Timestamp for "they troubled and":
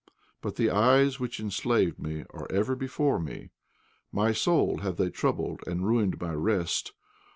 4.97-5.85